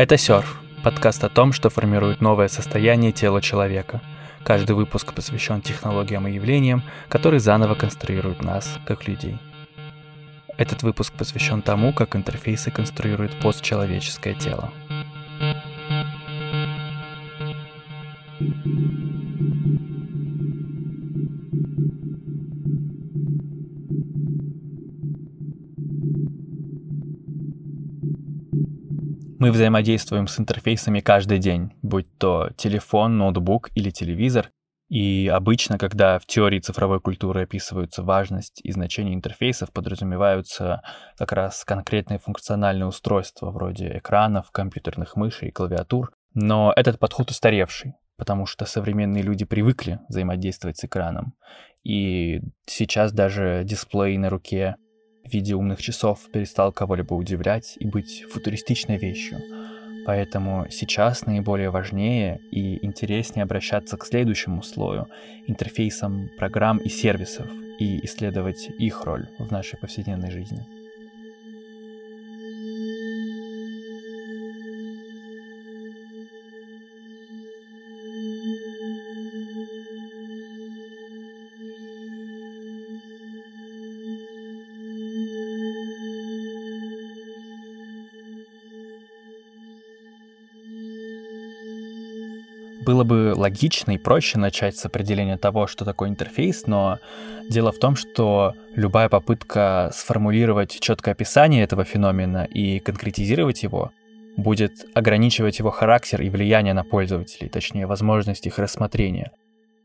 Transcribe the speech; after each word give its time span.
Это 0.00 0.16
«Серф»— 0.16 0.62
подкаст 0.82 1.22
о 1.24 1.28
том, 1.28 1.52
что 1.52 1.68
формирует 1.68 2.22
новое 2.22 2.48
состояние 2.48 3.12
тела 3.12 3.42
человека. 3.42 4.00
Каждый 4.44 4.74
выпуск 4.74 5.12
посвящен 5.12 5.60
технологиям 5.60 6.26
и 6.26 6.32
явлениям, 6.32 6.82
которые 7.08 7.40
заново 7.40 7.74
конструируют 7.74 8.42
нас, 8.42 8.78
как 8.86 9.06
людей. 9.06 9.38
Этот 10.56 10.82
выпуск 10.82 11.12
посвящен 11.14 11.62
тому, 11.62 11.92
как 11.92 12.16
интерфейсы 12.16 12.70
конструируют 12.70 13.38
постчеловеческое 13.40 14.34
тело. 14.34 14.72
Мы 29.40 29.52
взаимодействуем 29.52 30.26
с 30.26 30.38
интерфейсами 30.38 31.00
каждый 31.00 31.38
день, 31.38 31.72
будь 31.80 32.18
то 32.18 32.50
телефон, 32.58 33.16
ноутбук 33.16 33.70
или 33.74 33.88
телевизор. 33.88 34.50
И 34.90 35.30
обычно, 35.32 35.78
когда 35.78 36.18
в 36.18 36.26
теории 36.26 36.58
цифровой 36.58 37.00
культуры 37.00 37.44
описываются 37.44 38.02
важность 38.02 38.60
и 38.62 38.70
значение 38.70 39.14
интерфейсов, 39.14 39.72
подразумеваются 39.72 40.82
как 41.16 41.32
раз 41.32 41.64
конкретные 41.64 42.18
функциональные 42.18 42.86
устройства 42.86 43.50
вроде 43.50 43.96
экранов, 43.96 44.50
компьютерных 44.50 45.16
мышей 45.16 45.48
и 45.48 45.52
клавиатур. 45.52 46.12
Но 46.34 46.74
этот 46.76 46.98
подход 46.98 47.30
устаревший, 47.30 47.94
потому 48.18 48.44
что 48.44 48.66
современные 48.66 49.22
люди 49.22 49.46
привыкли 49.46 50.00
взаимодействовать 50.10 50.76
с 50.76 50.84
экраном. 50.84 51.32
И 51.82 52.42
сейчас 52.66 53.10
даже 53.10 53.62
дисплей 53.64 54.18
на 54.18 54.28
руке 54.28 54.76
в 55.24 55.32
виде 55.32 55.54
умных 55.54 55.80
часов 55.82 56.28
перестал 56.32 56.72
кого-либо 56.72 57.14
удивлять 57.14 57.76
и 57.78 57.86
быть 57.86 58.24
футуристичной 58.30 58.96
вещью. 58.96 59.40
Поэтому 60.06 60.66
сейчас 60.70 61.26
наиболее 61.26 61.70
важнее 61.70 62.40
и 62.50 62.84
интереснее 62.84 63.44
обращаться 63.44 63.96
к 63.96 64.04
следующему 64.06 64.62
слою— 64.62 65.08
интерфейсам 65.46 66.30
программ 66.38 66.78
и 66.78 66.88
сервисов 66.88 67.46
и 67.78 68.04
исследовать 68.04 68.70
их 68.78 69.04
роль 69.04 69.28
в 69.38 69.50
нашей 69.50 69.78
повседневной 69.78 70.30
жизни. 70.30 70.79
Было 92.90 93.04
бы 93.04 93.34
логично 93.36 93.92
и 93.92 93.98
проще 93.98 94.36
начать 94.36 94.76
с 94.76 94.84
определения 94.84 95.36
того, 95.36 95.68
что 95.68 95.84
такое 95.84 96.08
интерфейс, 96.08 96.66
но 96.66 96.98
дело 97.48 97.70
в 97.70 97.78
том, 97.78 97.94
что 97.94 98.54
любая 98.74 99.08
попытка 99.08 99.92
сформулировать 99.94 100.80
четкое 100.80 101.14
описание 101.14 101.62
этого 101.62 101.84
феномена 101.84 102.46
и 102.46 102.80
конкретизировать 102.80 103.62
его 103.62 103.92
будет 104.36 104.72
ограничивать 104.92 105.60
его 105.60 105.70
характер 105.70 106.20
и 106.22 106.30
влияние 106.30 106.74
на 106.74 106.82
пользователей, 106.82 107.48
точнее, 107.48 107.86
возможность 107.86 108.48
их 108.48 108.58
рассмотрения. 108.58 109.30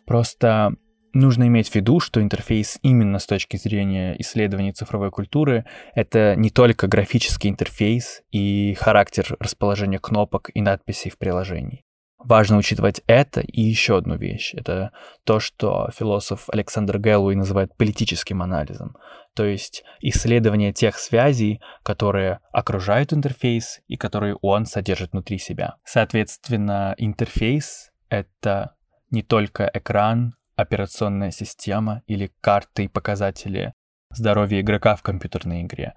Просто 0.07 0.74
нужно 1.13 1.46
иметь 1.46 1.69
в 1.69 1.75
виду, 1.75 2.00
что 2.00 2.24
интерфейс 2.24 2.80
именно 2.81 3.19
с 3.19 3.28
точки 3.28 3.57
зрения 3.57 4.16
исследований 4.18 4.72
цифровой 4.72 5.12
культуры— 5.12 5.66
это 5.94 6.35
не 6.35 6.50
только 6.50 6.88
графический 6.88 7.51
интерфейс 7.51 8.24
и 8.31 8.75
характер 8.80 9.35
расположения 9.40 10.00
кнопок 10.00 10.50
и 10.56 10.62
надписей 10.62 11.12
в 11.12 11.19
приложении. 11.19 11.85
Важно 12.25 12.58
учитывать 12.58 13.02
это 13.06 13.41
и 13.41 13.62
еще 13.62 13.97
одну 13.97 14.18
вещь. 14.18 14.56
Это 14.56 14.91
то, 15.25 15.40
что 15.40 15.91
философ 15.96 16.50
Александр 16.50 16.97
Гэллоуи 16.97 17.36
называет 17.36 17.78
политическим 17.78 18.41
анализом. 18.41 18.97
То 19.36 19.46
есть 19.46 19.84
исследование 20.00 20.74
тех 20.74 20.97
связей, 20.97 21.62
которые 21.84 22.40
окружают 22.52 23.13
интерфейс 23.13 23.81
и 23.88 23.96
которые 23.96 24.38
он 24.41 24.66
содержит 24.66 25.12
внутри 25.12 25.38
себя. 25.38 25.75
Соответственно, 25.84 26.96
интерфейс— 26.97 27.91
это 28.09 28.75
не 29.12 29.22
только 29.22 29.69
экран, 29.72 30.34
операционная 30.56 31.30
система 31.30 32.02
или 32.07 32.31
карты 32.42 32.86
и 32.86 32.88
показатели 32.88 33.74
здоровья 34.09 34.62
игрока 34.62 34.96
в 34.96 35.03
компьютерной 35.03 35.62
игре. 35.62 35.94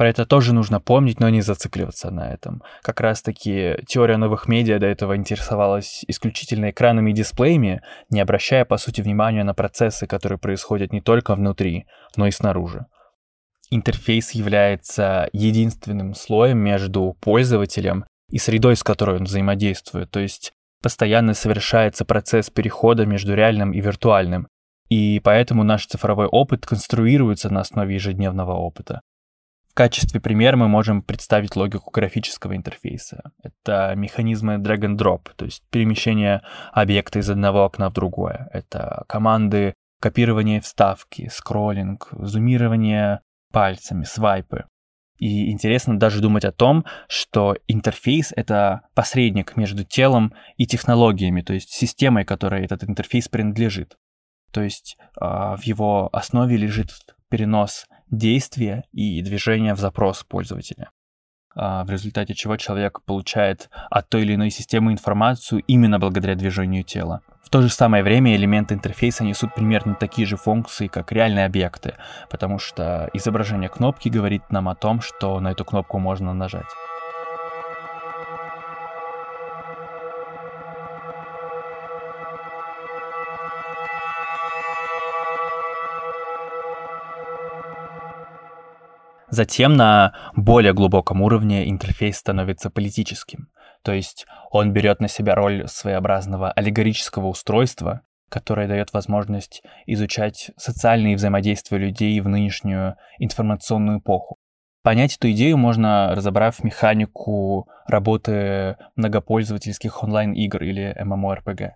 Про 0.00 0.08
это 0.08 0.24
тоже 0.24 0.54
нужно 0.54 0.80
помнить, 0.80 1.20
но 1.20 1.28
не 1.28 1.42
зацикливаться 1.42 2.10
на 2.10 2.32
этом. 2.32 2.62
Как 2.80 3.00
раз-таки 3.00 3.76
теория 3.86 4.16
новых 4.16 4.48
медиа 4.48 4.78
до 4.78 4.86
этого 4.86 5.14
интересовалась 5.14 6.06
исключительно 6.08 6.70
экранами 6.70 7.10
и 7.10 7.12
дисплеями, 7.12 7.82
не 8.08 8.22
обращая, 8.22 8.64
по 8.64 8.78
сути, 8.78 9.02
внимания 9.02 9.44
на 9.44 9.52
процессы, 9.52 10.06
которые 10.06 10.38
происходят 10.38 10.90
не 10.94 11.02
только 11.02 11.34
внутри, 11.34 11.84
но 12.16 12.26
и 12.26 12.30
снаружи. 12.30 12.86
Интерфейс 13.70 14.30
является 14.30 15.28
единственным 15.34 16.14
слоем 16.14 16.56
между 16.56 17.14
пользователем 17.20 18.06
и 18.30 18.38
средой, 18.38 18.76
с 18.76 18.82
которой 18.82 19.18
он 19.18 19.24
взаимодействует, 19.24 20.10
то 20.10 20.20
есть 20.20 20.54
постоянно 20.82 21.34
совершается 21.34 22.06
процесс 22.06 22.48
перехода 22.48 23.04
между 23.04 23.34
реальным 23.34 23.72
и 23.72 23.82
виртуальным, 23.82 24.48
и 24.88 25.20
поэтому 25.22 25.62
наш 25.62 25.84
цифровой 25.84 26.26
опыт 26.26 26.64
конструируется 26.64 27.52
на 27.52 27.60
основе 27.60 27.96
ежедневного 27.96 28.54
опыта. 28.54 29.02
Качестве 29.80 30.20
примера 30.20 30.58
мы 30.58 30.68
можем 30.68 31.00
представить 31.00 31.56
логику 31.56 31.90
графического 31.90 32.54
интерфейса. 32.54 33.32
Это 33.42 33.94
механизмы 33.96 34.56
drag 34.56 34.80
and 34.80 34.98
drop, 34.98 35.30
то 35.34 35.46
есть 35.46 35.62
перемещение 35.70 36.42
объекта 36.70 37.20
из 37.20 37.30
одного 37.30 37.64
окна 37.64 37.88
в 37.88 37.94
другое. 37.94 38.50
Это 38.52 39.04
команды 39.08 39.72
копирования 39.98 40.60
вставки, 40.60 41.30
скроллинг, 41.32 42.08
зумирование 42.12 43.20
пальцами, 43.54 44.04
свайпы. 44.04 44.66
И 45.16 45.50
интересно 45.50 45.98
даже 45.98 46.20
думать 46.20 46.44
о 46.44 46.52
том, 46.52 46.84
что 47.08 47.56
интерфейс— 47.66 48.34
это 48.36 48.82
посредник 48.94 49.56
между 49.56 49.84
телом 49.84 50.34
и 50.58 50.66
технологиями, 50.66 51.40
то 51.40 51.54
есть 51.54 51.70
системой, 51.70 52.26
которой 52.26 52.66
этот 52.66 52.84
интерфейс 52.84 53.28
принадлежит. 53.28 53.96
То 54.52 54.60
есть 54.60 54.98
э, 55.18 55.24
в 55.24 55.62
его 55.62 56.10
основе 56.12 56.58
лежит 56.58 56.90
перенос 57.30 57.86
действия 58.10 58.84
и 58.92 59.22
движения 59.22 59.74
в 59.74 59.78
запрос 59.78 60.24
пользователя 60.24 60.90
а, 61.54 61.84
в 61.84 61.90
результате 61.90 62.34
чего 62.34 62.56
человек 62.56 63.02
получает 63.02 63.70
от 63.90 64.08
той 64.08 64.22
или 64.22 64.34
иной 64.34 64.50
системы 64.50 64.92
информацию 64.92 65.62
именно 65.66 65.98
благодаря 65.98 66.34
движению 66.34 66.84
тела. 66.84 67.22
В 67.42 67.50
то 67.50 67.62
же 67.62 67.70
самое 67.70 68.04
время 68.04 68.36
элементы 68.36 68.74
интерфейса 68.74 69.24
несут 69.24 69.54
примерно 69.54 69.94
такие 69.94 70.26
же 70.26 70.36
функции, 70.36 70.86
как 70.86 71.10
реальные 71.10 71.46
объекты, 71.46 71.94
потому 72.28 72.58
что 72.58 73.10
изображение 73.12 73.68
кнопки 73.68 74.08
говорит 74.08 74.50
нам 74.50 74.68
о 74.68 74.76
том, 74.76 75.00
что 75.00 75.40
на 75.40 75.50
эту 75.50 75.64
кнопку 75.64 75.98
можно 75.98 76.32
нажать. 76.32 76.68
Затем 89.30 89.74
на 89.74 90.12
более 90.34 90.72
глубоком 90.72 91.22
уровне 91.22 91.70
интерфейс 91.70 92.16
становится 92.18 92.68
политическим, 92.68 93.48
то 93.82 93.92
есть 93.92 94.26
он 94.50 94.72
берет 94.72 95.00
на 95.00 95.08
себя 95.08 95.34
роль 95.34 95.66
своеобразного 95.68 96.50
аллегорического 96.52 97.28
устройства, 97.28 98.02
которое 98.28 98.68
дает 98.68 98.92
возможность 98.92 99.62
изучать 99.86 100.50
социальные 100.56 101.16
взаимодействия 101.16 101.78
людей 101.78 102.20
в 102.20 102.28
нынешнюю 102.28 102.96
информационную 103.18 103.98
эпоху. 104.00 104.36
Понять 104.82 105.16
эту 105.16 105.30
идею 105.32 105.58
можно, 105.58 106.14
разобрав 106.14 106.64
механику 106.64 107.68
работы 107.86 108.76
многопользовательских 108.96 110.02
онлайн-игр 110.02 110.62
или 110.62 110.96
MMORPG. 110.98 111.72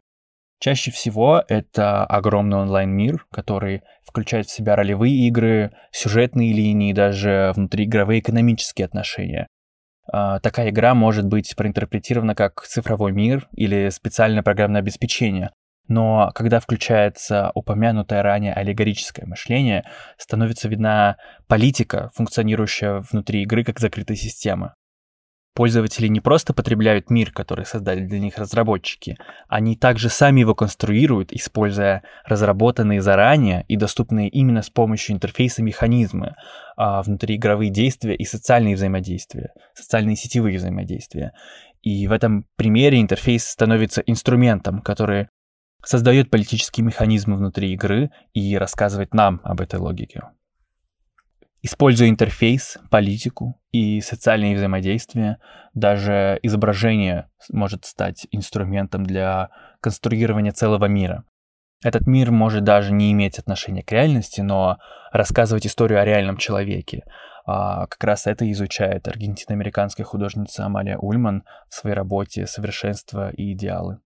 Чаще 0.61 0.91
всего 0.91 1.43
это 1.49 2.05
огромный 2.07 2.59
онлайн-мир, 2.59 3.27
который 3.31 3.83
включает 4.05 4.47
в 4.47 4.53
себя 4.53 4.77
ролевые 4.77 5.15
игры, 5.27 5.73
сюжетные 5.91 6.53
линии, 6.53 6.93
даже 6.93 7.53
внутриигровые 7.55 8.21
экономические 8.21 8.87
отношения. 8.87 9.47
А, 10.11 10.39
такая 10.41 10.71
игра 10.71 10.95
может 10.95 11.27
быть 11.27 11.55
проинтерпретирована 11.57 12.35
как 12.35 12.63
цифровой 12.63 13.13
мир 13.13 13.49
или 13.57 13.89
специальное 13.91 14.43
программное 14.43 14.81
обеспечение, 14.81 15.51
Но 15.87 16.31
когда 16.35 16.61
включается 16.61 17.51
упомянутое 17.55 18.23
ранее 18.23 18.55
аллегорическое 18.55 19.27
мышление, 19.27 19.85
становится 20.17 20.69
видна 20.69 21.19
политика, 21.47 22.11
функционирующая 22.15 23.05
внутри 23.11 23.43
игры 23.43 23.65
как 23.65 23.81
закрытой 23.81 24.17
системы. 24.17 24.73
Пользователи 25.55 26.09
не 26.09 26.21
просто 26.21 26.53
потребляют 26.53 27.11
мир, 27.11 27.31
который 27.31 27.65
создали 27.65 28.05
для 28.05 28.19
них 28.19 28.39
разработчики, 28.39 29.17
они 29.49 29.77
также 29.77 30.09
сами 30.09 30.41
его 30.41 30.57
конструируют, 30.57 31.33
используя 31.33 32.03
разработанные 32.25 33.01
заранее 33.01 33.65
и 33.69 33.77
доступные 33.77 34.29
именно 34.29 34.63
с 34.63 34.71
помощью 34.71 35.15
интерфейса 35.15 35.63
механизмы, 35.63 36.35
а, 36.77 37.03
внутриигровые 37.03 37.71
действия 37.71 38.17
и 38.17 38.25
социальные 38.25 38.75
взаимодействия, 38.75 39.53
социальные 39.75 40.17
сетевые 40.17 40.59
взаимодействия. 40.59 41.33
И 41.83 42.09
в 42.09 42.13
этом 42.13 42.47
примере 42.57 43.01
интерфейс 43.01 43.47
становится 43.47 44.01
инструментом, 44.01 44.83
который 44.83 45.29
создает 45.85 46.31
политические 46.31 46.85
механизмы 46.85 47.37
внутри 47.37 47.73
игры 47.75 48.11
и 48.33 48.57
рассказывает 48.59 49.15
нам 49.15 49.41
об 49.45 49.61
этой 49.61 49.79
логике. 49.79 50.23
Используя 51.67 52.11
интерфейс, 52.11 52.77
политику 52.91 53.59
и 53.73 54.03
социальные 54.03 54.55
взаимодействия, 54.55 55.39
даже 55.73 56.39
изображение 56.43 57.31
может 57.51 57.87
стать 57.87 58.27
инструментом 58.31 59.07
для 59.07 59.49
конструирования 59.81 60.53
целого 60.53 60.85
мира. 60.85 61.25
Этот 61.83 62.07
мир 62.07 62.31
может 62.31 62.65
даже 62.65 62.93
не 62.93 63.13
иметь 63.13 63.39
отношения 63.39 63.83
к 63.83 63.91
реальности, 63.93 64.43
но 64.43 64.77
рассказывать 65.11 65.67
историю 65.67 66.03
о 66.03 66.05
реальном 66.05 66.37
человеке. 66.37 67.05
А 67.47 67.87
как 67.87 68.05
раз 68.05 68.27
это 68.27 68.51
изучает 68.53 69.09
аргентино-американская 69.09 70.05
художница 70.05 70.67
Амалия 70.67 70.99
Ульман 70.99 71.45
в 71.71 71.75
своей 71.77 71.97
работе 71.97 72.47
«Совершенство 72.47 73.31
и 73.31 73.55
идеалы». 73.55 74.01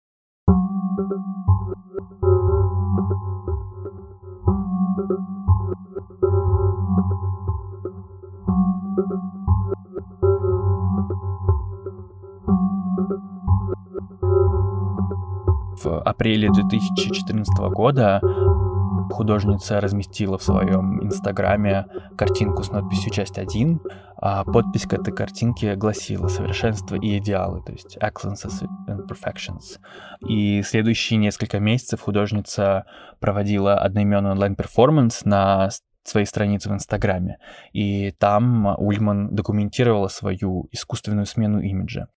Апреле 16.05 16.51
2014 16.51 17.59
года 17.71 18.21
художница 19.11 19.81
разместила 19.81 20.39
в 20.39 20.43
своем 20.43 21.03
инстаграме 21.05 21.87
картинку 22.17 22.63
с 22.63 22.71
надписью 22.71 23.13
«Часть 23.13 23.39
1», 23.39 23.81
а 24.19 24.45
подпись 24.45 24.87
к 24.87 24.95
этой 24.95 25.13
картинке 25.13 25.77
гласила 25.77 26.29
«Совершенство 26.29 26.97
и 26.97 27.19
идеалы», 27.19 27.63
то 27.63 27.73
есть 27.73 27.97
«Excellences 27.99 28.67
and 28.89 29.07
Perfections». 29.07 29.79
И 30.27 30.63
следующие 30.63 31.19
несколько 31.19 31.61
месяцев 31.61 32.01
художница 32.01 32.85
проводила 33.21 33.79
одноименный 33.79 34.33
онлайн-перформанс 34.33 35.25
на 35.25 35.71
своей 36.05 36.27
странице 36.27 36.69
в 36.69 36.73
Инстаграме. 36.73 37.39
И 37.73 38.13
там 38.13 38.77
Ульман 38.79 39.35
документировала 39.35 40.09
свою 40.09 40.69
искусственную 40.71 41.27
смену 41.27 41.61
имиджа. 41.61 42.09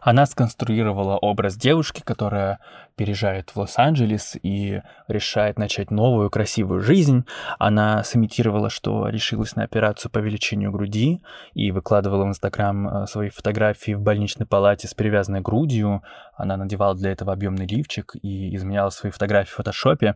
Она 0.00 0.26
сконструировала 0.26 1.16
образ 1.16 1.56
девушки, 1.56 2.02
которая 2.04 2.60
переезжает 2.96 3.50
в 3.50 3.56
Лос-Анджелес 3.56 4.36
и 4.42 4.80
решает 5.08 5.58
начать 5.58 5.90
новую 5.90 6.30
красивую 6.30 6.80
жизнь. 6.80 7.24
Она 7.58 8.04
сымитировала, 8.04 8.70
что 8.70 9.08
решилась 9.08 9.56
на 9.56 9.64
операцию 9.64 10.10
по 10.10 10.18
увеличению 10.18 10.70
груди 10.70 11.22
и 11.54 11.70
выкладывала 11.72 12.24
в 12.24 12.28
Инстаграм 12.28 12.88
э, 12.88 13.06
свои 13.06 13.30
фотографии 13.30 13.92
в 13.92 14.00
больничной 14.00 14.46
палате 14.46 14.86
с 14.86 14.94
привязанной 14.94 15.40
грудью. 15.40 16.02
Она 16.36 16.56
надевала 16.56 16.94
для 16.94 17.10
этого 17.10 17.32
объемный 17.32 17.66
лифчик 17.66 18.14
и 18.22 18.54
изменяла 18.54 18.90
свои 18.90 19.10
фотографии 19.10 19.50
в 19.50 19.56
фотошопе. 19.56 20.14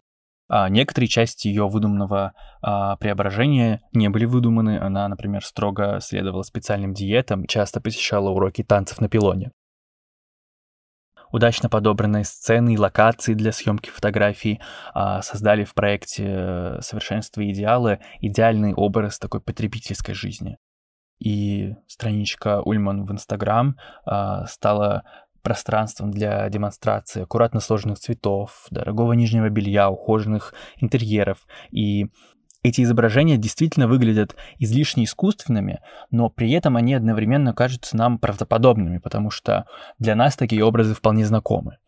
А 0.48 0.68
некоторые 0.68 1.08
части 1.08 1.46
ее 1.46 1.68
выдуманного 1.68 2.32
а, 2.60 2.96
преображения 2.96 3.82
не 3.92 4.08
были 4.08 4.24
выдуманы. 4.24 4.80
Она, 4.80 5.06
например, 5.06 5.44
строго 5.44 6.00
следовала 6.00 6.42
специальным 6.42 6.92
диетам, 6.92 7.46
часто 7.46 7.80
посещала 7.80 8.30
уроки 8.30 8.64
танцев 8.64 9.00
на 9.00 9.08
пилоне 9.08 9.52
удачно 11.32 11.68
подобранные 11.68 12.24
сцены 12.24 12.74
и 12.74 12.78
локации 12.78 13.34
для 13.34 13.52
съемки 13.52 13.90
фотографий 13.90 14.60
а, 14.94 15.22
создали 15.22 15.64
в 15.64 15.74
проекте 15.74 16.24
э, 16.26 16.78
«Совершенство 16.80 17.40
и 17.40 17.52
идеалы» 17.52 18.00
идеальный 18.20 18.74
образ 18.74 19.18
такой 19.18 19.40
потребительской 19.40 20.14
жизни. 20.14 20.58
И 21.18 21.74
страничка 21.86 22.62
Ульман 22.62 23.04
в 23.04 23.12
Инстаграм 23.12 23.76
а, 24.04 24.46
стала 24.46 25.04
пространством 25.42 26.10
для 26.10 26.48
демонстрации 26.48 27.22
аккуратно 27.22 27.60
сложенных 27.60 27.98
цветов, 27.98 28.66
дорогого 28.70 29.12
нижнего 29.14 29.48
белья, 29.48 29.90
ухоженных 29.90 30.54
интерьеров. 30.76 31.46
И 31.70 32.06
эти 32.62 32.82
изображения 32.82 33.36
действительно 33.36 33.88
выглядят 33.88 34.36
излишне 34.58 35.04
искусственными, 35.04 35.80
но 36.10 36.28
при 36.28 36.50
этом 36.52 36.76
они 36.76 36.94
одновременно 36.94 37.54
кажутся 37.54 37.96
нам 37.96 38.18
правдоподобными, 38.18 38.98
потому 38.98 39.30
что 39.30 39.64
для 39.98 40.14
нас 40.14 40.36
такие 40.36 40.64
образы 40.64 40.94
вполне 40.94 41.24
знакомы. 41.24 41.78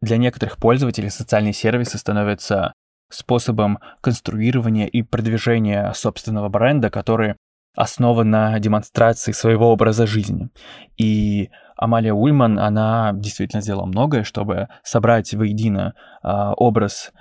Для 0.00 0.16
некоторых 0.16 0.58
пользователей 0.58 1.10
социальные 1.10 1.52
сервисы 1.52 1.98
становятся 1.98 2.72
способом 3.08 3.78
конструирования 4.00 4.86
и 4.86 5.02
продвижения 5.02 5.92
собственного 5.94 6.48
бренда, 6.48 6.90
который 6.90 7.36
основан 7.74 8.30
на 8.30 8.58
демонстрации 8.58 9.32
своего 9.32 9.72
образа 9.72 10.06
жизни. 10.06 10.50
И 10.98 11.50
Амалия 11.76 12.12
Ульман, 12.12 12.58
она 12.58 13.12
действительно 13.14 13.62
сделала 13.62 13.86
многое, 13.86 14.24
чтобы 14.24 14.68
собрать 14.82 15.32
воедино 15.34 15.94
э, 16.22 16.28
образ 16.56 17.12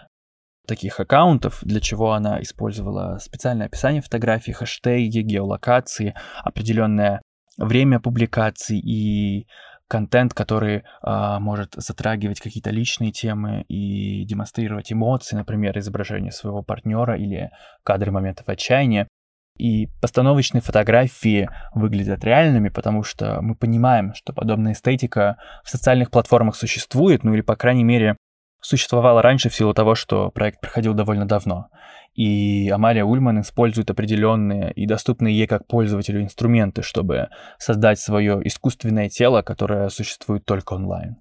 таких 0.71 1.01
аккаунтов, 1.01 1.59
для 1.63 1.81
чего 1.81 2.13
она 2.13 2.41
использовала 2.41 3.17
специальное 3.17 3.65
описание 3.65 4.01
фотографий, 4.01 4.53
хэштеги, 4.53 5.19
геолокации, 5.19 6.15
определенное 6.45 7.21
время 7.57 7.99
публикаций 7.99 8.79
и 8.79 9.47
контент, 9.89 10.33
который 10.33 10.83
а, 11.01 11.41
может 11.41 11.73
затрагивать 11.75 12.39
какие-то 12.39 12.69
личные 12.69 13.11
темы 13.11 13.65
и 13.67 14.23
демонстрировать 14.23 14.93
эмоции, 14.93 15.35
например, 15.35 15.77
изображение 15.77 16.31
своего 16.31 16.63
партнера 16.63 17.17
или 17.17 17.51
кадры 17.83 18.11
моментов 18.11 18.47
отчаяния. 18.47 19.09
И 19.57 19.87
постановочные 20.01 20.61
фотографии 20.61 21.49
выглядят 21.75 22.23
реальными, 22.23 22.69
потому 22.69 23.03
что 23.03 23.41
мы 23.41 23.55
понимаем, 23.55 24.13
что 24.13 24.31
подобная 24.31 24.71
эстетика 24.71 25.35
в 25.65 25.69
социальных 25.69 26.11
платформах 26.11 26.55
существует, 26.55 27.25
ну 27.25 27.33
или, 27.33 27.41
по 27.41 27.57
крайней 27.57 27.83
мере, 27.83 28.15
существовала 28.61 29.21
раньше 29.21 29.49
в 29.49 29.55
силу 29.55 29.73
того, 29.73 29.95
что 29.95 30.29
проект 30.29 30.61
проходил 30.61 30.93
довольно 30.93 31.27
давно. 31.27 31.67
И 32.13 32.69
Амалия 32.69 33.03
Ульман 33.03 33.41
использует 33.41 33.89
определенные 33.89 34.71
и 34.73 34.85
доступные 34.85 35.35
ей 35.35 35.47
как 35.47 35.67
пользователю 35.67 36.21
инструменты, 36.21 36.81
чтобы 36.83 37.29
создать 37.57 37.99
свое 37.99 38.39
искусственное 38.43 39.09
тело, 39.09 39.41
которое 39.41 39.89
существует 39.89 40.45
только 40.45 40.73
онлайн. 40.73 41.17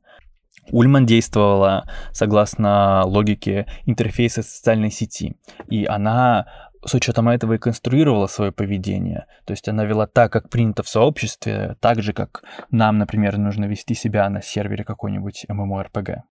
Ульман 0.72 1.06
действовала 1.06 1.88
согласно 2.12 3.02
логике 3.04 3.66
интерфейса 3.86 4.42
социальной 4.42 4.90
сети, 4.90 5.36
и 5.68 5.84
она 5.84 6.46
с 6.84 6.94
учетом 6.94 7.28
этого 7.28 7.54
и 7.54 7.58
конструировала 7.58 8.26
свое 8.26 8.52
поведение. 8.52 9.26
То 9.44 9.52
есть 9.52 9.68
она 9.68 9.84
вела 9.84 10.06
так, 10.06 10.32
как 10.32 10.48
принято 10.48 10.82
в 10.82 10.88
сообществе, 10.88 11.76
так 11.80 12.02
же, 12.02 12.12
как 12.12 12.42
нам, 12.70 12.98
например, 12.98 13.36
нужно 13.36 13.66
вести 13.66 13.94
себя 13.94 14.28
на 14.30 14.42
сервере 14.42 14.84
какой-нибудь 14.84 15.46
MMORPG 15.48 16.22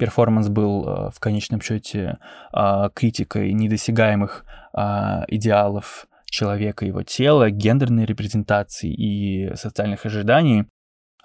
перформанс 0.00 0.48
был 0.48 0.88
э, 0.88 1.10
в 1.14 1.20
конечном 1.20 1.60
счете 1.60 2.18
а, 2.52 2.88
критикой 2.88 3.52
недосягаемых 3.52 4.46
а, 4.72 5.24
идеалов 5.28 6.06
человека, 6.24 6.86
его 6.86 7.02
тела, 7.02 7.50
гендерной 7.50 8.06
репрезентации 8.06 8.90
и 8.90 9.54
социальных 9.56 10.06
ожиданий. 10.06 10.64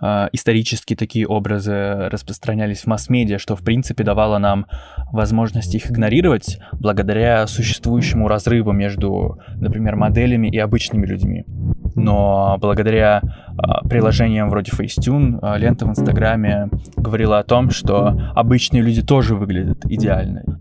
А, 0.02 0.28
исторически 0.34 0.94
такие 0.94 1.26
образы 1.26 2.10
распространялись 2.10 2.82
в 2.82 2.88
масс-медиа, 2.88 3.40
что 3.40 3.56
в 3.56 3.64
принципе 3.64 4.04
давало 4.04 4.40
нам 4.40 4.68
возможность 5.14 5.74
их 5.74 5.90
игнорировать 5.90 6.60
благодаря 6.74 7.48
существующему 7.48 8.28
разрыву 8.28 8.74
между, 8.74 9.40
например, 9.56 9.96
моделями 9.96 10.50
и 10.50 10.58
обычными 10.60 11.06
людьми 11.06 11.46
но 11.96 12.58
благодаря 12.60 13.22
э, 13.24 13.88
приложениям 13.88 14.50
вроде 14.50 14.72
Facetune, 14.72 15.40
э, 15.42 15.58
лента 15.58 15.86
в 15.86 15.90
Инстаграме 15.90 16.70
говорила 16.98 17.40
о 17.40 17.44
том, 17.44 17.72
что 17.72 18.20
обычные 18.36 18.82
люди 18.82 19.02
тоже 19.02 19.36
выглядят 19.36 19.86
идеально. 19.86 20.60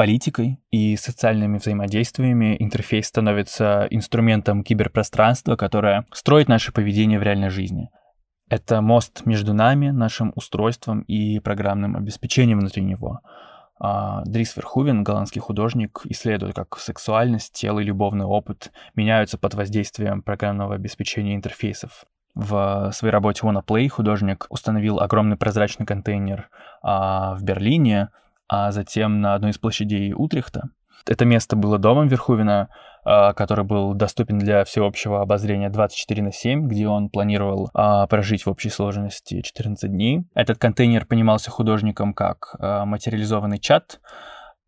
Политикой 0.00 0.58
и 0.70 0.96
социальными 0.96 1.58
взаимодействиями 1.58 2.56
интерфейс 2.58 3.06
становится 3.06 3.86
инструментом 3.90 4.64
киберпространства, 4.64 5.56
которое 5.56 6.06
строит 6.10 6.48
наше 6.48 6.72
поведение 6.72 7.18
в 7.18 7.22
реальной 7.22 7.50
жизни. 7.50 7.90
Это 8.48 8.80
мост 8.80 9.26
между 9.26 9.52
нами, 9.52 9.90
нашим 9.90 10.32
устройством 10.36 11.02
и 11.02 11.38
программным 11.40 11.96
обеспечением 11.96 12.60
внутри 12.60 12.82
него. 12.82 13.20
А, 13.78 14.22
Дрис 14.24 14.56
Верхувен, 14.56 15.04
голландский 15.04 15.42
художник, 15.42 16.00
исследует, 16.04 16.54
как 16.54 16.78
сексуальность, 16.78 17.52
тело 17.52 17.80
и 17.80 17.84
любовный 17.84 18.24
опыт 18.24 18.72
меняются 18.94 19.36
под 19.36 19.52
воздействием 19.52 20.22
программного 20.22 20.76
обеспечения 20.76 21.34
интерфейсов. 21.34 22.06
В 22.34 22.90
своей 22.94 23.12
работе 23.12 23.42
Wanna 23.42 23.62
Play 23.62 23.88
художник 23.88 24.46
установил 24.48 24.98
огромный 24.98 25.36
прозрачный 25.36 25.84
контейнер 25.84 26.48
а, 26.80 27.34
в 27.34 27.42
Берлине, 27.42 28.08
а 28.50 28.72
затем 28.72 29.20
на 29.20 29.34
одной 29.34 29.52
из 29.52 29.58
площадей 29.58 30.12
Утрехта. 30.12 30.70
Это 31.06 31.24
место 31.24 31.54
было 31.54 31.78
домом 31.78 32.08
Верхувина, 32.08 32.68
а, 33.04 33.32
который 33.32 33.64
был 33.64 33.94
доступен 33.94 34.38
для 34.38 34.64
всеобщего 34.64 35.22
обозрения 35.22 35.70
24 35.70 36.22
на 36.22 36.32
7, 36.32 36.66
где 36.66 36.88
он 36.88 37.10
планировал 37.10 37.70
а, 37.72 38.06
прожить 38.08 38.44
в 38.44 38.50
общей 38.50 38.68
сложности 38.68 39.40
14 39.40 39.90
дней. 39.90 40.24
Этот 40.34 40.58
контейнер 40.58 41.06
понимался 41.06 41.50
художником 41.50 42.12
как 42.12 42.56
а, 42.58 42.84
материализованный 42.84 43.60
чат, 43.60 44.00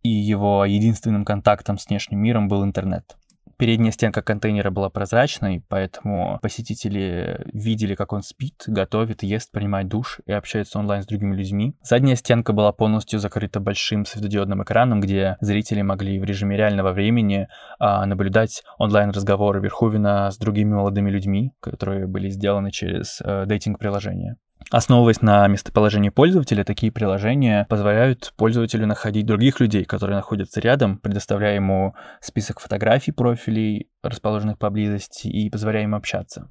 и 0.03 0.09
его 0.09 0.65
единственным 0.65 1.25
контактом 1.25 1.77
с 1.77 1.89
внешним 1.89 2.21
миром 2.21 2.49
был 2.49 2.65
интернет. 2.65 3.17
Передняя 3.63 3.93
стенка 3.93 4.23
контейнера 4.23 4.73
была 4.73 4.91
прозрачной, 4.91 5.63
поэтому 5.69 6.41
посетители 6.43 7.45
видели, 7.53 7.95
как 7.95 8.13
он 8.13 8.23
спит, 8.25 8.65
готовит, 8.67 9.23
ест, 9.23 9.53
принимает 9.53 9.87
душ 9.87 10.19
и 10.27 10.33
общается 10.33 10.81
онлайн 10.81 11.05
с 11.05 11.07
другими 11.07 11.37
людьми. 11.37 11.77
Задняя 11.81 12.17
стенка 12.17 12.53
была 12.53 12.73
полностью 12.73 13.21
закрыта 13.21 13.61
большим 13.61 14.05
светодиодным 14.05 14.65
экраном, 14.65 15.01
где 15.01 15.37
зрители 15.41 15.83
могли 15.83 16.19
в 16.19 16.25
режиме 16.25 16.57
реального 16.57 16.91
времени 16.91 17.47
а, 17.79 18.05
наблюдать 18.05 18.65
онлайн-разговоры 18.79 19.61
Верховина 19.61 20.33
с 20.33 20.39
другими 20.39 20.75
молодыми 20.75 21.11
людьми, 21.11 21.53
которые 21.61 22.09
были 22.09 22.31
сделаны 22.31 22.73
через 22.73 23.21
а, 23.23 23.47
дейтинг-приложение. 23.47 24.39
Основываясь 24.71 25.23
на 25.23 25.47
местоположении 25.49 26.11
пользователя, 26.11 26.65
такие 26.65 26.93
приложения 26.93 27.67
позволяют 27.69 28.33
пользователю 28.37 28.87
находить 28.87 29.27
других 29.27 29.61
людей, 29.61 29.85
которые 29.85 30.17
находятся 30.17 30.61
рядом, 30.61 30.99
предоставляя 30.99 31.57
ему 31.57 31.95
список 32.21 32.61
фотографий 32.61 33.13
профилей, 33.13 33.91
расположенных 34.03 34.59
поблизости, 34.59 35.29
и 35.29 35.51
позволяя 35.51 35.85
им 35.85 35.95
общаться. 35.95 36.49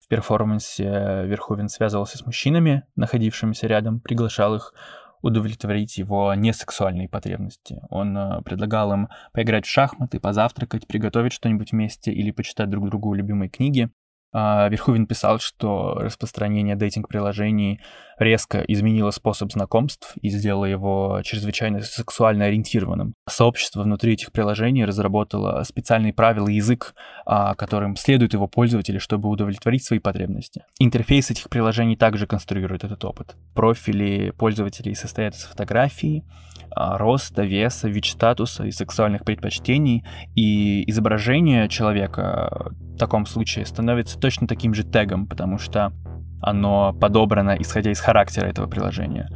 В 0.00 0.08
перформансе 0.08 1.24
Верховен 1.26 1.68
связывался 1.68 2.18
с 2.18 2.26
мужчинами, 2.26 2.84
находившимися 2.96 3.66
рядом, 3.66 4.00
приглашал 4.00 4.56
их 4.56 4.74
удовлетворить 5.22 5.98
его 5.98 6.32
несексуальные 6.34 7.08
потребности. 7.08 7.82
Он 7.90 8.16
э, 8.16 8.42
предлагал 8.42 8.92
им 8.92 9.08
поиграть 9.32 9.66
в 9.66 9.70
шахматы, 9.70 10.18
позавтракать, 10.18 10.86
приготовить 10.86 11.32
что-нибудь 11.32 11.72
вместе 11.72 12.12
или 12.12 12.30
почитать 12.30 12.70
друг 12.70 12.88
другу 12.88 13.12
любимые 13.14 13.50
книги. 13.50 13.90
А, 14.32 14.68
Верховен 14.68 15.06
писал, 15.06 15.40
что 15.40 15.94
распространение 15.94 16.76
дейтинг-приложений 16.76 17.80
резко 18.20 18.62
изменило 18.68 19.10
способ 19.10 19.50
знакомств 19.50 20.14
и 20.20 20.28
сделало 20.28 20.66
его 20.66 21.20
чрезвычайно 21.24 21.80
сексуально 21.80 22.44
ориентированным. 22.44 23.14
Сообщество 23.28 23.82
внутри 23.82 24.12
этих 24.12 24.30
приложений 24.30 24.84
разработало 24.84 25.62
специальные 25.64 26.12
правила 26.12 26.48
и 26.48 26.54
язык, 26.54 26.94
а, 27.24 27.54
которым 27.54 27.96
следуют 27.96 28.34
его 28.34 28.46
пользователи, 28.46 28.98
чтобы 28.98 29.28
удовлетворить 29.28 29.84
свои 29.84 29.98
потребности. 29.98 30.64
Интерфейс 30.78 31.30
этих 31.30 31.48
приложений 31.48 31.96
также 31.96 32.26
конструирует 32.26 32.84
этот 32.84 33.04
опыт. 33.04 33.36
Профили 33.54 34.30
пользователей 34.30 34.94
состоят 34.94 35.34
из 35.34 35.44
фотографий, 35.44 36.24
а, 36.70 36.98
роста, 36.98 37.42
веса, 37.42 37.88
вид-статуса 37.88 38.64
и 38.64 38.70
сексуальных 38.70 39.24
предпочтений, 39.24 40.04
и 40.36 40.88
изображение 40.90 41.68
человека 41.68 42.72
в 42.94 42.98
таком 42.98 43.26
случае 43.26 43.66
становится 43.66 44.18
точно 44.18 44.46
таким 44.46 44.74
же 44.74 44.84
тегом, 44.84 45.26
потому 45.26 45.58
что 45.58 45.92
оно 46.40 46.92
подобрано 46.92 47.56
исходя 47.58 47.90
из 47.90 48.00
характера 48.00 48.46
этого 48.46 48.66
приложения. 48.66 49.28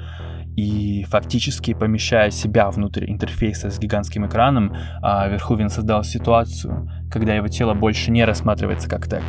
И 0.56 1.04
фактически 1.08 1.74
помещая 1.74 2.30
себя 2.30 2.70
внутрь 2.70 3.10
интерфейса 3.10 3.70
с 3.70 3.78
гигантским 3.78 4.26
экраном, 4.26 4.72
а, 5.02 5.26
Верховен 5.26 5.68
создал 5.68 6.04
ситуацию, 6.04 6.88
когда 7.10 7.34
его 7.34 7.48
тело 7.48 7.74
больше 7.74 8.12
не 8.12 8.24
рассматривается 8.24 8.88
как 8.88 9.08
тег, 9.08 9.22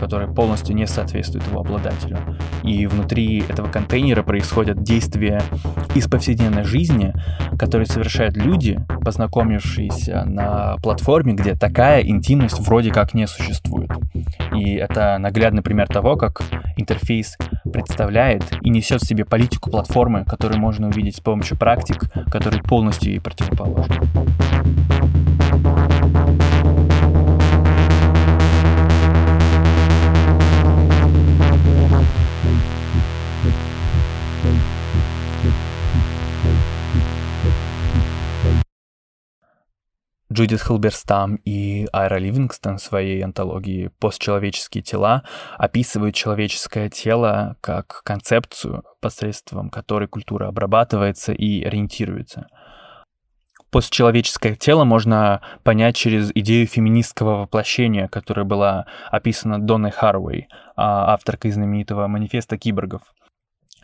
который 0.00 0.26
полностью 0.26 0.74
не 0.74 0.86
соответствует 0.86 1.46
его 1.46 1.60
обладателю. 1.60 2.18
И 2.64 2.86
внутри 2.86 3.44
этого 3.48 3.68
контейнера 3.68 4.24
происходят 4.24 4.82
действия 4.82 5.42
из 5.94 6.08
повседневной 6.08 6.64
жизни, 6.64 7.14
которые 7.56 7.86
совершают 7.86 8.36
люди, 8.36 8.84
познакомившиеся 9.04 10.24
на 10.24 10.76
платформе, 10.78 11.34
где 11.34 11.54
такая 11.54 12.02
интимность 12.02 12.58
вроде 12.58 12.90
как 12.90 13.14
не 13.14 13.28
существует. 13.28 13.90
И 14.56 14.74
это 14.74 15.18
наглядный 15.18 15.62
пример 15.62 15.86
того, 15.86 16.16
как 16.16 16.42
интерфейс 16.76 17.36
представляет 17.72 18.42
и 18.62 18.70
несет 18.70 19.02
в 19.02 19.06
себе 19.06 19.24
политику 19.24 19.70
платформы, 19.70 20.24
которую 20.24 20.60
можно 20.60 20.88
увидеть 20.88 21.16
с 21.16 21.20
помощью 21.20 21.56
практик, 21.56 22.10
которые 22.30 22.62
полностью 22.62 23.12
ей 23.12 23.20
противоположны. 23.20 23.96
Джудит 40.34 40.62
Хилберстам 40.62 41.36
и 41.44 41.86
Айра 41.92 42.18
Ливингстон 42.18 42.78
в 42.78 42.82
своей 42.82 43.22
антологии 43.22 43.92
«Постчеловеческие 44.00 44.82
тела» 44.82 45.22
описывают 45.56 46.16
человеческое 46.16 46.90
тело 46.90 47.56
как 47.60 48.02
концепцию, 48.02 48.82
посредством 49.00 49.70
которой 49.70 50.08
культура 50.08 50.48
обрабатывается 50.48 51.32
и 51.32 51.62
ориентируется. 51.62 52.48
Постчеловеческое 53.70 54.56
тело 54.56 54.82
можно 54.82 55.40
понять 55.62 55.94
через 55.94 56.32
идею 56.34 56.66
феминистского 56.66 57.42
воплощения, 57.42 58.08
которая 58.08 58.44
была 58.44 58.86
описана 59.12 59.60
Донной 59.60 59.92
Харвей, 59.92 60.48
а, 60.74 61.14
авторкой 61.14 61.52
знаменитого 61.52 62.08
манифеста 62.08 62.58
киборгов. 62.58 63.02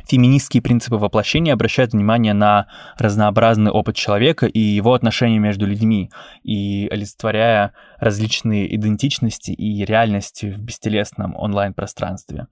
Феминистские 0.07 0.63
принципы 0.63 0.97
воплощения 0.97 1.53
обращают 1.53 1.93
внимание 1.93 2.35
на 2.35 2.67
разнообразный 2.97 3.71
опыт 3.71 3.97
человека 3.97 4.47
и 4.47 4.59
его 4.59 4.95
отношения 4.95 5.39
между 5.39 5.67
людьми, 5.67 6.11
и 6.43 6.89
олицетворяя 6.91 7.73
различные 7.99 8.75
идентичности 8.75 9.53
и 9.53 9.85
реальности 9.85 10.47
в 10.47 10.63
бестелесном 10.63 11.35
онлайн-пространстве. 11.37 12.47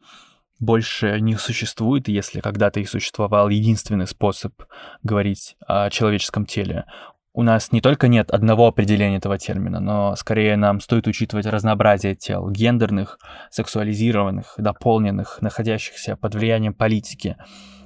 Больше 0.61 1.21
не 1.21 1.37
существует, 1.37 2.09
если 2.09 2.41
когда-то 2.41 2.81
и 2.81 2.85
существовал 2.85 3.49
единственный 3.49 4.09
способ 4.09 4.53
говорить 5.05 5.57
о 5.67 5.89
человеческом 5.89 6.47
теле 6.47 6.85
у 7.35 7.43
нас 7.43 7.73
не 7.73 7.81
только 7.81 8.09
нет 8.09 8.31
одного 8.31 8.67
определения 8.67 9.19
этого 9.19 9.39
термина, 9.39 9.81
но 9.81 10.17
скорее 10.17 10.57
нам 10.57 10.81
стоит 10.81 11.07
учитывать 11.07 11.47
разнообразие 11.47 12.15
тел, 12.15 12.51
гендерных, 12.51 13.19
сексуализированных, 13.51 14.55
дополненных, 14.59 15.39
находящихся 15.41 16.17
под 16.17 16.35
влиянием 16.35 16.75
политики. 16.75 17.37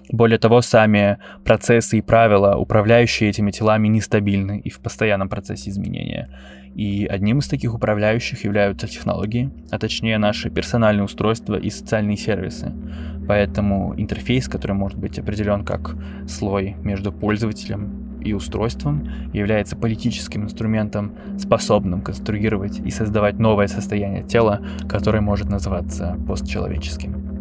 Более 0.08 0.38
того, 0.38 0.62
сами 0.62 1.18
процессы 1.44 1.98
и 1.98 2.02
правила, 2.02 2.56
управляющие 2.56 3.30
этими 3.30 3.50
телами, 3.50 3.88
нестабильны 3.88 4.58
и 4.58 4.70
в 4.70 4.80
постоянном 4.80 5.28
процессе 5.28 5.70
изменения. 5.70 6.30
И 6.74 7.06
одним 7.06 7.38
из 7.40 7.48
таких 7.48 7.74
управляющих 7.74 8.44
являются 8.44 8.88
технологии, 8.88 9.50
а 9.70 9.78
точнее 9.78 10.18
наши 10.18 10.50
персональные 10.50 11.04
устройства 11.04 11.56
и 11.56 11.70
социальные 11.70 12.16
сервисы. 12.16 12.72
Поэтому 13.28 13.94
интерфейс, 13.96 14.48
который 14.48 14.72
может 14.72 14.98
быть 14.98 15.18
определен 15.18 15.64
как 15.64 15.94
слой 16.26 16.76
между 16.82 17.12
пользователем 17.12 18.11
и 18.22 18.32
устройством, 18.32 19.08
является 19.32 19.76
политическим 19.76 20.44
инструментом, 20.44 21.12
способным 21.38 22.00
конструировать 22.02 22.78
и 22.78 22.90
создавать 22.90 23.38
новое 23.38 23.66
состояние 23.66 24.22
тела, 24.22 24.60
которое 24.88 25.20
может 25.20 25.48
называться 25.48 26.16
постчеловеческим. 26.26 27.31